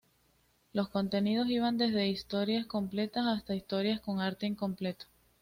Los 0.73 0.89
contenidos 0.89 1.47
iban 1.49 1.77
desde 1.77 2.07
historias 2.07 2.65
completas 2.65 3.27
hasta 3.27 3.53
historias 3.53 4.01
con 4.01 4.19
arte 4.19 4.47
incompleto. 4.47 5.05